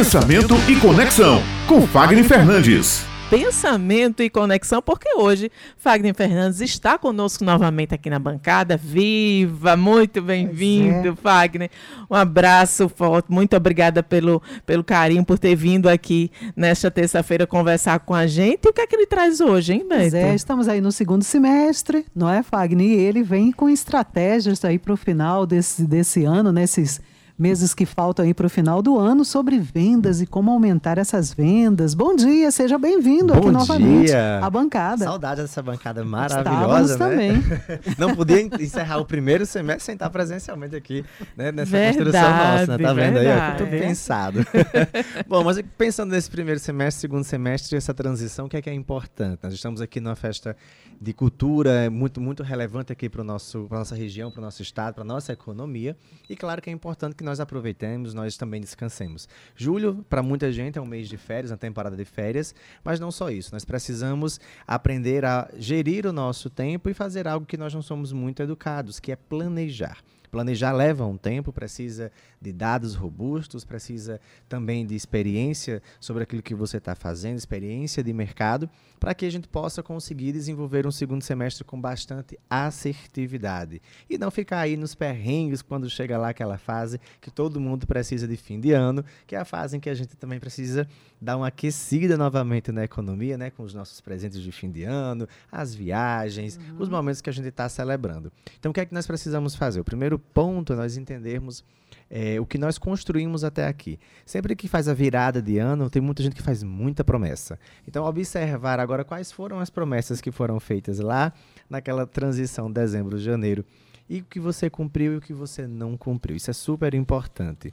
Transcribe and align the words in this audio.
Pensamento 0.00 0.54
e 0.66 0.76
Conexão, 0.80 1.42
com 1.68 1.86
Fagner 1.86 2.24
Fernandes. 2.24 3.04
Pensamento 3.28 4.22
e 4.22 4.30
Conexão, 4.30 4.80
porque 4.80 5.14
hoje 5.14 5.52
Fagner 5.76 6.14
Fernandes 6.14 6.62
está 6.62 6.96
conosco 6.96 7.44
novamente 7.44 7.94
aqui 7.94 8.08
na 8.08 8.18
bancada. 8.18 8.78
Viva! 8.78 9.76
Muito 9.76 10.22
bem-vindo, 10.22 11.08
é. 11.10 11.14
Fagner. 11.14 11.70
Um 12.10 12.14
abraço 12.14 12.88
forte. 12.88 13.30
Muito 13.30 13.54
obrigada 13.54 14.02
pelo, 14.02 14.40
pelo 14.64 14.82
carinho, 14.82 15.22
por 15.22 15.38
ter 15.38 15.54
vindo 15.54 15.86
aqui 15.86 16.30
nesta 16.56 16.90
terça-feira 16.90 17.46
conversar 17.46 18.00
com 18.00 18.14
a 18.14 18.26
gente. 18.26 18.64
E 18.64 18.70
o 18.70 18.72
que 18.72 18.80
é 18.80 18.86
que 18.86 18.96
ele 18.96 19.06
traz 19.06 19.38
hoje, 19.38 19.74
hein, 19.74 19.86
Beto? 19.86 20.00
Pois 20.00 20.14
é, 20.14 20.34
estamos 20.34 20.66
aí 20.66 20.80
no 20.80 20.92
segundo 20.92 21.24
semestre, 21.24 22.06
não 22.16 22.30
é, 22.30 22.42
Fagner? 22.42 22.86
E 22.86 22.94
ele 22.94 23.22
vem 23.22 23.52
com 23.52 23.68
estratégias 23.68 24.64
aí 24.64 24.78
para 24.78 24.94
o 24.94 24.96
final 24.96 25.44
desse, 25.44 25.84
desse 25.84 26.24
ano, 26.24 26.50
nesses 26.50 27.02
meses 27.40 27.72
que 27.72 27.86
faltam 27.86 28.22
aí 28.22 28.34
para 28.34 28.46
o 28.46 28.50
final 28.50 28.82
do 28.82 28.98
ano, 28.98 29.24
sobre 29.24 29.58
vendas 29.58 30.20
e 30.20 30.26
como 30.26 30.50
aumentar 30.50 30.98
essas 30.98 31.32
vendas. 31.32 31.94
Bom 31.94 32.14
dia, 32.14 32.50
seja 32.50 32.78
bem-vindo 32.78 33.32
aqui 33.32 33.50
novamente 33.50 34.08
dia. 34.08 34.40
à 34.42 34.50
bancada. 34.50 35.06
Saudade 35.06 35.40
dessa 35.40 35.62
bancada 35.62 36.04
maravilhosa, 36.04 36.92
Estávamos 36.92 36.98
né? 36.98 36.98
também. 36.98 37.96
Não 37.96 38.14
podia 38.14 38.42
encerrar 38.42 38.98
o 38.98 39.06
primeiro 39.06 39.46
semestre 39.46 39.84
sem 39.84 39.94
estar 39.94 40.10
presencialmente 40.10 40.76
aqui, 40.76 41.02
né, 41.34 41.50
nessa 41.50 41.70
verdade, 41.70 41.96
construção 41.96 42.30
nossa, 42.30 42.78
né? 42.78 42.84
Tá 42.84 42.92
vendo 42.92 43.14
verdade. 43.14 43.28
aí? 43.28 43.52
Eu 43.52 43.56
tô 43.56 43.66
pensado. 43.66 44.46
Bom, 45.26 45.42
mas 45.42 45.62
pensando 45.78 46.10
nesse 46.10 46.30
primeiro 46.30 46.60
semestre, 46.60 47.00
segundo 47.00 47.24
semestre, 47.24 47.74
essa 47.74 47.94
transição, 47.94 48.44
o 48.44 48.48
que 48.50 48.58
é 48.58 48.62
que 48.62 48.68
é 48.68 48.74
importante? 48.74 49.40
Nós 49.42 49.54
estamos 49.54 49.80
aqui 49.80 49.98
numa 49.98 50.14
festa 50.14 50.54
de 51.00 51.14
cultura 51.14 51.70
é 51.70 51.88
muito, 51.88 52.20
muito 52.20 52.42
relevante 52.42 52.92
aqui 52.92 53.08
para 53.08 53.22
a 53.22 53.24
nossa 53.24 53.94
região, 53.94 54.30
para 54.30 54.40
o 54.40 54.42
nosso 54.42 54.60
estado, 54.60 54.94
para 54.94 55.02
a 55.02 55.06
nossa 55.06 55.32
economia. 55.32 55.96
E 56.28 56.36
claro 56.36 56.60
que 56.60 56.68
é 56.68 56.72
importante 56.72 57.14
que 57.14 57.24
nós 57.24 57.29
aproveitemos, 57.38 58.14
nós 58.14 58.36
também 58.36 58.60
descansemos. 58.60 59.28
Julho, 59.54 60.04
para 60.08 60.22
muita 60.22 60.50
gente, 60.50 60.78
é 60.78 60.82
um 60.82 60.86
mês 60.86 61.08
de 61.08 61.16
férias, 61.16 61.50
uma 61.50 61.56
temporada 61.58 61.96
de 61.96 62.04
férias, 62.04 62.54
mas 62.82 62.98
não 62.98 63.12
só 63.12 63.30
isso. 63.30 63.52
Nós 63.52 63.64
precisamos 63.64 64.40
aprender 64.66 65.24
a 65.24 65.48
gerir 65.56 66.06
o 66.06 66.12
nosso 66.12 66.50
tempo 66.50 66.88
e 66.88 66.94
fazer 66.94 67.28
algo 67.28 67.46
que 67.46 67.56
nós 67.56 67.72
não 67.72 67.82
somos 67.82 68.12
muito 68.12 68.42
educados, 68.42 68.98
que 68.98 69.12
é 69.12 69.16
planejar. 69.16 69.98
Planejar 70.30 70.72
leva 70.72 71.04
um 71.04 71.16
tempo, 71.16 71.52
precisa 71.52 72.12
de 72.40 72.52
dados 72.52 72.94
robustos, 72.94 73.64
precisa 73.64 74.20
também 74.48 74.86
de 74.86 74.94
experiência 74.94 75.82
sobre 75.98 76.22
aquilo 76.22 76.40
que 76.40 76.54
você 76.54 76.76
está 76.76 76.94
fazendo, 76.94 77.36
experiência 77.36 78.02
de 78.02 78.12
mercado, 78.12 78.70
para 79.00 79.12
que 79.12 79.26
a 79.26 79.30
gente 79.30 79.48
possa 79.48 79.82
conseguir 79.82 80.32
desenvolver 80.32 80.86
um 80.86 80.92
segundo 80.92 81.22
semestre 81.22 81.64
com 81.64 81.80
bastante 81.80 82.38
assertividade. 82.48 83.82
E 84.08 84.16
não 84.16 84.30
ficar 84.30 84.60
aí 84.60 84.76
nos 84.76 84.94
perrengues 84.94 85.62
quando 85.62 85.90
chega 85.90 86.16
lá 86.16 86.28
aquela 86.28 86.58
fase 86.58 87.00
que 87.20 87.30
todo 87.30 87.60
mundo 87.60 87.86
precisa 87.86 88.26
de 88.26 88.36
fim 88.36 88.58
de 88.58 88.72
ano, 88.72 89.04
que 89.26 89.34
é 89.34 89.38
a 89.38 89.44
fase 89.44 89.76
em 89.76 89.80
que 89.80 89.90
a 89.90 89.94
gente 89.94 90.16
também 90.16 90.40
precisa 90.40 90.88
dar 91.20 91.36
uma 91.36 91.48
aquecida 91.48 92.16
novamente 92.16 92.72
na 92.72 92.84
economia, 92.84 93.36
né, 93.36 93.50
com 93.50 93.62
os 93.62 93.74
nossos 93.74 94.00
presentes 94.00 94.40
de 94.40 94.50
fim 94.50 94.70
de 94.70 94.84
ano, 94.84 95.28
as 95.52 95.74
viagens, 95.74 96.56
uhum. 96.56 96.76
os 96.78 96.88
momentos 96.88 97.20
que 97.20 97.28
a 97.28 97.32
gente 97.32 97.48
está 97.48 97.68
celebrando. 97.68 98.32
Então, 98.58 98.70
o 98.70 98.72
que 98.74 98.80
é 98.80 98.86
que 98.86 98.94
nós 98.94 99.06
precisamos 99.06 99.54
fazer? 99.54 99.80
O 99.80 99.84
primeiro 99.84 100.18
ponto 100.18 100.72
é 100.72 100.76
nós 100.76 100.96
entendermos 100.96 101.62
é, 102.10 102.40
o 102.40 102.46
que 102.46 102.58
nós 102.58 102.78
construímos 102.78 103.44
até 103.44 103.66
aqui. 103.66 103.98
Sempre 104.24 104.56
que 104.56 104.66
faz 104.66 104.88
a 104.88 104.94
virada 104.94 105.40
de 105.40 105.58
ano, 105.58 105.88
tem 105.90 106.02
muita 106.02 106.22
gente 106.22 106.34
que 106.34 106.42
faz 106.42 106.62
muita 106.62 107.04
promessa. 107.04 107.58
Então, 107.86 108.04
observar 108.04 108.80
agora 108.80 109.04
quais 109.04 109.30
foram 109.30 109.60
as 109.60 109.70
promessas 109.70 110.20
que 110.20 110.30
foram 110.30 110.58
feitas 110.58 110.98
lá 110.98 111.32
naquela 111.68 112.06
transição 112.06 112.70
dezembro-janeiro 112.70 113.64
e 114.10 114.20
o 114.20 114.24
que 114.24 114.40
você 114.40 114.68
cumpriu 114.68 115.14
e 115.14 115.16
o 115.18 115.20
que 115.20 115.32
você 115.32 115.68
não 115.68 115.96
cumpriu. 115.96 116.36
Isso 116.36 116.50
é 116.50 116.52
super 116.52 116.92
importante. 116.94 117.72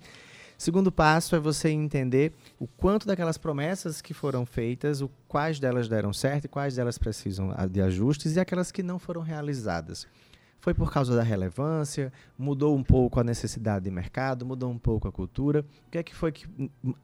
Segundo 0.56 0.92
passo 0.92 1.36
é 1.36 1.40
você 1.40 1.70
entender 1.70 2.32
o 2.60 2.68
quanto 2.68 3.08
daquelas 3.08 3.38
promessas 3.38 4.02
que 4.02 4.14
foram 4.14 4.46
feitas, 4.46 5.02
o 5.02 5.10
quais 5.28 5.60
delas 5.60 5.90
deram 5.90 6.14
certo 6.14 6.46
e 6.46 6.48
quais 6.48 6.76
delas 6.76 6.98
precisam 6.98 7.54
de 7.70 7.82
ajustes 7.82 8.36
e 8.36 8.40
aquelas 8.40 8.72
que 8.72 8.84
não 8.84 9.00
foram 9.00 9.22
realizadas. 9.22 10.08
Foi 10.60 10.74
por 10.74 10.92
causa 10.92 11.16
da 11.16 11.24
relevância, 11.24 12.12
mudou 12.38 12.76
um 12.76 12.84
pouco 12.84 13.20
a 13.20 13.24
necessidade 13.24 13.86
de 13.86 13.92
mercado, 13.92 14.46
mudou 14.46 14.72
um 14.72 14.78
pouco 14.78 15.08
a 15.08 15.12
cultura. 15.12 15.66
O 15.88 15.92
que 15.92 15.98
é 15.98 16.04
que 16.04 16.14
foi 16.14 16.32
que 16.32 16.48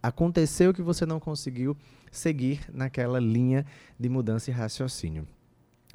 aconteceu 0.02 0.74
que 0.74 0.82
você 0.82 1.06
não 1.06 1.20
conseguiu 1.20 1.78
seguir 2.12 2.62
naquela 2.72 3.20
linha 3.20 3.66
de 4.00 4.10
mudança 4.10 4.50
e 4.50 4.54
raciocínio? 4.54 5.28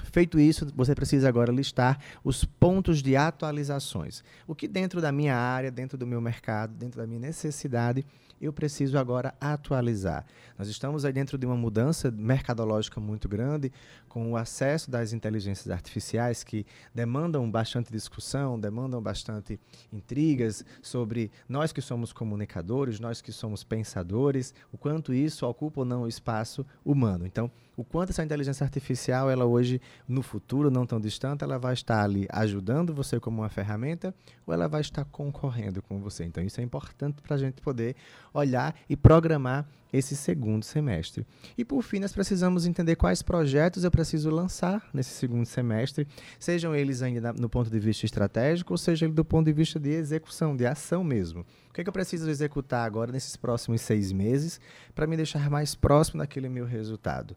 Feito 0.05 0.39
isso, 0.39 0.67
você 0.75 0.95
precisa 0.95 1.29
agora 1.29 1.53
listar 1.53 1.99
os 2.25 2.45
pontos 2.45 3.03
de 3.03 3.17
atualizações. 3.17 4.23
O 4.47 4.55
que 4.55 4.67
dentro 4.67 5.01
da 5.01 5.13
minha 5.13 5.37
área, 5.37 5.71
dentro 5.71 5.99
do 5.99 6.07
meu 6.07 6.21
mercado, 6.21 6.75
dentro 6.75 7.01
da 7.01 7.07
minha 7.07 7.21
necessidade, 7.21 8.05
eu 8.41 8.53
preciso 8.53 8.97
agora 8.99 9.35
atualizar. 9.41 10.25
Nós 10.57 10.69
estamos 10.69 11.05
aí 11.05 11.13
dentro 11.13 11.37
de 11.37 11.45
uma 11.45 11.57
mudança 11.57 12.11
mercadológica 12.11 13.01
muito 13.01 13.29
grande, 13.29 13.73
com 14.09 14.33
o 14.33 14.37
acesso 14.37 14.91
das 14.91 15.13
inteligências 15.13 15.71
artificiais 15.71 16.43
que 16.43 16.65
demandam 16.95 17.51
bastante 17.51 17.93
discussão, 17.93 18.59
demandam 18.59 19.03
bastante 19.03 19.59
intrigas 19.93 20.65
sobre 20.81 21.31
nós 21.49 21.73
que 21.73 21.81
somos 21.81 22.13
comunicadores, 22.13 23.01
nós 23.01 23.21
que 23.21 23.33
somos 23.33 23.65
pensadores, 23.65 24.55
o 24.73 24.79
quanto 24.79 25.13
isso 25.13 25.47
ocupa 25.47 25.81
ou 25.81 25.85
não 25.85 26.03
o 26.03 26.09
espaço 26.09 26.65
humano. 26.85 27.27
Então, 27.27 27.51
o 27.77 27.85
quanto 27.85 28.11
essa 28.11 28.25
inteligência 28.25 28.65
artificial, 28.65 29.31
ela 29.31 29.45
hoje, 29.45 29.81
no 30.07 30.23
futuro, 30.23 30.71
não 30.71 30.87
tão 30.87 31.01
distante, 31.01 31.45
ela 31.45 31.59
vai 31.59 31.75
estar 31.75 32.03
ali 32.03 32.27
ajudando 32.31 32.95
você 32.95 33.21
como 33.21 33.43
uma 33.43 33.49
ferramenta 33.49 34.15
ou 34.47 34.55
ela 34.55 34.69
vai 34.69 34.81
estar 34.81 35.05
concorrendo 35.05 35.83
com 35.83 36.01
você. 36.01 36.25
Então, 36.25 36.43
isso 36.43 36.61
é 36.61 36.65
importante 36.65 37.21
para 37.23 37.37
a 37.37 37.39
gente 37.39 37.61
poder 37.61 37.97
olhar 38.33 38.75
e 38.89 38.97
programar 38.97 39.67
esse 39.93 40.15
segundo 40.15 40.65
semestre. 40.65 41.27
E 41.57 41.65
por 41.65 41.83
fim, 41.83 41.99
nós 41.99 42.13
precisamos 42.13 42.67
entender 42.67 42.97
quais 42.97 43.23
projetos 43.23 43.85
eu 43.85 43.91
preciso 43.91 44.31
lançar 44.31 44.87
nesse 44.93 45.11
segundo 45.11 45.47
semestre, 45.47 46.07
sejam 46.39 46.75
eles 46.75 47.03
ainda 47.03 47.33
no 47.33 47.49
ponto 47.49 47.71
de 47.71 47.79
vista 47.79 48.05
estratégico, 48.05 48.73
ou 48.73 48.79
seja 48.79 49.09
do 49.09 49.25
ponto 49.25 49.47
de 49.47 49.53
vista 49.53 49.81
de 49.81 49.91
execução, 49.91 50.57
de 50.57 50.67
ação 50.67 51.03
mesmo. 51.03 51.41
O 51.71 51.73
que, 51.73 51.81
é 51.81 51.85
que 51.85 51.89
eu 51.89 51.93
preciso 51.93 52.29
executar 52.29 52.85
agora 52.85 53.13
nesses 53.13 53.37
próximos 53.37 53.81
seis 53.81 54.13
meses 54.13 54.61
para 54.95 55.07
me 55.07 55.17
deixar 55.17 55.49
mais 55.49 55.75
próximo 55.75 56.19
daquele 56.19 56.49
meu 56.49 56.67
resultado? 56.67 57.37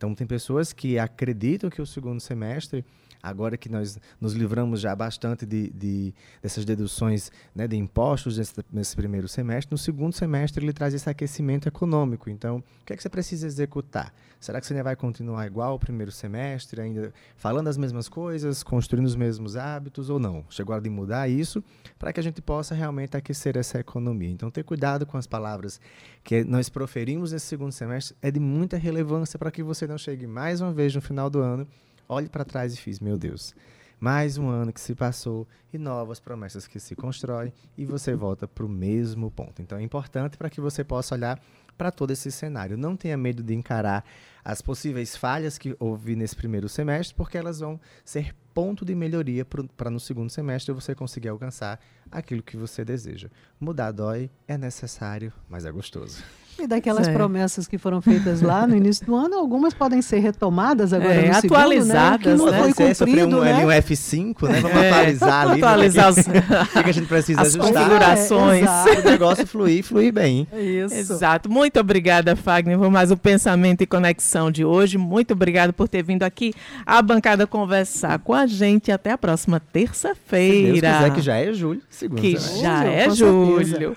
Então, 0.00 0.14
tem 0.14 0.26
pessoas 0.26 0.72
que 0.72 0.98
acreditam 0.98 1.68
que 1.68 1.82
o 1.82 1.84
segundo 1.84 2.20
semestre 2.20 2.82
agora 3.22 3.56
que 3.56 3.68
nós 3.68 3.98
nos 4.20 4.32
livramos 4.32 4.80
já 4.80 4.94
bastante 4.94 5.44
de, 5.44 5.70
de 5.70 6.14
dessas 6.42 6.64
deduções 6.64 7.30
né, 7.54 7.66
de 7.66 7.76
impostos 7.76 8.38
nesse, 8.38 8.54
nesse, 8.72 8.96
primeiro 8.96 9.28
semestre, 9.28 9.72
no 9.72 9.78
segundo 9.78 10.12
semestre 10.12 10.64
ele 10.64 10.72
traz 10.72 10.94
esse 10.94 11.08
aquecimento 11.08 11.68
econômico. 11.68 12.30
Então, 12.30 12.58
o 12.58 12.84
que 12.84 12.92
é 12.92 12.96
que 12.96 13.02
você 13.02 13.08
precisa 13.08 13.46
executar? 13.46 14.12
Será 14.40 14.58
que 14.58 14.66
você 14.66 14.72
ainda 14.72 14.84
vai 14.84 14.96
continuar 14.96 15.46
igual 15.46 15.74
o 15.74 15.78
primeiro 15.78 16.10
semestre, 16.10 16.80
ainda 16.80 17.12
falando 17.36 17.68
as 17.68 17.76
mesmas 17.76 18.08
coisas, 18.08 18.62
construindo 18.62 19.04
os 19.04 19.14
mesmos 19.14 19.54
hábitos 19.54 20.08
ou 20.08 20.18
não? 20.18 20.44
Chegou 20.48 20.72
a 20.72 20.76
hora 20.76 20.82
de 20.82 20.88
mudar 20.88 21.28
isso 21.28 21.62
para 21.98 22.10
que 22.12 22.20
a 22.20 22.22
gente 22.22 22.40
possa 22.40 22.74
realmente 22.74 23.16
aquecer 23.16 23.56
essa 23.58 23.78
economia. 23.78 24.30
Então, 24.30 24.50
ter 24.50 24.64
cuidado 24.64 25.04
com 25.04 25.18
as 25.18 25.26
palavras 25.26 25.78
que 26.24 26.42
nós 26.42 26.70
proferimos 26.70 27.32
nesse 27.32 27.46
segundo 27.46 27.72
semestre 27.72 28.16
é 28.22 28.30
de 28.30 28.40
muita 28.40 28.78
relevância 28.78 29.38
para 29.38 29.50
que 29.50 29.62
você 29.62 29.86
não 29.86 29.98
chegue 29.98 30.26
mais 30.26 30.62
uma 30.62 30.72
vez 30.72 30.94
no 30.94 31.02
final 31.02 31.28
do 31.28 31.40
ano 31.40 31.68
olhe 32.10 32.28
para 32.28 32.44
trás 32.44 32.74
e 32.74 32.76
fiz, 32.76 32.98
meu 32.98 33.16
Deus, 33.16 33.54
mais 34.00 34.36
um 34.36 34.48
ano 34.48 34.72
que 34.72 34.80
se 34.80 34.96
passou 34.96 35.46
e 35.72 35.78
novas 35.78 36.18
promessas 36.18 36.66
que 36.66 36.80
se 36.80 36.96
constroem 36.96 37.52
e 37.78 37.84
você 37.84 38.16
volta 38.16 38.48
para 38.48 38.66
o 38.66 38.68
mesmo 38.68 39.30
ponto. 39.30 39.62
Então 39.62 39.78
é 39.78 39.82
importante 39.82 40.36
para 40.36 40.50
que 40.50 40.60
você 40.60 40.82
possa 40.82 41.14
olhar 41.14 41.40
para 41.78 41.92
todo 41.92 42.10
esse 42.10 42.32
cenário. 42.32 42.76
Não 42.76 42.96
tenha 42.96 43.16
medo 43.16 43.44
de 43.44 43.54
encarar 43.54 44.04
as 44.44 44.60
possíveis 44.60 45.16
falhas 45.16 45.56
que 45.56 45.76
houve 45.78 46.16
nesse 46.16 46.34
primeiro 46.34 46.68
semestre, 46.68 47.14
porque 47.14 47.38
elas 47.38 47.60
vão 47.60 47.80
ser 48.04 48.34
ponto 48.52 48.84
de 48.84 48.94
melhoria 48.94 49.46
para 49.76 49.90
no 49.90 50.00
segundo 50.00 50.30
semestre 50.30 50.74
você 50.74 50.94
conseguir 50.94 51.28
alcançar 51.28 51.78
aquilo 52.10 52.42
que 52.42 52.56
você 52.56 52.84
deseja. 52.84 53.30
Mudar 53.60 53.92
dói, 53.92 54.28
é 54.48 54.58
necessário, 54.58 55.32
mas 55.48 55.64
é 55.64 55.70
gostoso. 55.70 56.24
E 56.62 56.66
daquelas 56.66 57.06
Sim. 57.06 57.12
promessas 57.14 57.66
que 57.66 57.78
foram 57.78 58.02
feitas 58.02 58.42
lá 58.42 58.66
no 58.66 58.76
início 58.76 59.06
do 59.06 59.14
ano, 59.14 59.36
algumas 59.36 59.72
podem 59.72 60.02
ser 60.02 60.18
retomadas 60.18 60.92
agora 60.92 61.14
é, 61.14 61.28
no 61.28 61.36
atualizadas, 61.36 62.22
segundo, 62.22 62.50
né? 62.50 62.58
Que 62.58 62.60
não 62.60 62.66
né? 62.66 62.74
foi 62.74 62.94
cumprido, 62.94 63.38
um, 63.38 63.40
né? 63.40 63.66
um 63.66 63.68
F5, 63.68 64.48
né? 64.48 64.60
Vamos 64.60 64.76
é, 64.76 64.90
atualizar 64.90 65.48
ali. 65.48 65.60
Né? 65.60 65.66
Atualizar 65.66 66.14
né? 66.14 66.22
o 66.76 66.82
que 66.84 66.90
a 66.90 66.92
gente 66.92 67.06
precisa 67.06 67.40
as 67.40 67.48
ajustar. 67.48 67.72
configurações. 67.72 68.66
É, 68.66 69.00
o 69.00 69.10
negócio 69.10 69.46
fluir, 69.46 69.82
fluir 69.82 70.12
bem. 70.12 70.46
Isso. 70.52 70.94
Exato. 70.94 71.50
Muito 71.50 71.80
obrigada, 71.80 72.36
Fagner, 72.36 72.78
por 72.78 72.90
mais 72.90 73.10
o 73.10 73.16
pensamento 73.16 73.82
e 73.82 73.86
conexão 73.86 74.50
de 74.50 74.64
hoje. 74.64 74.98
Muito 74.98 75.32
obrigada 75.32 75.72
por 75.72 75.88
ter 75.88 76.02
vindo 76.02 76.22
aqui 76.22 76.52
à 76.84 77.00
bancada 77.00 77.46
conversar 77.46 78.18
com 78.18 78.34
a 78.34 78.46
gente. 78.46 78.92
Até 78.92 79.12
a 79.12 79.18
próxima 79.18 79.60
terça-feira. 79.60 80.74
Se 80.74 80.80
Deus 80.80 80.96
quiser, 80.96 81.14
que 81.14 81.20
já 81.20 81.36
é 81.36 81.52
julho. 81.52 81.82
Segundo 81.88 82.20
que 82.20 82.36
já 82.36 82.84
é 82.84 83.10
julho. 83.10 83.96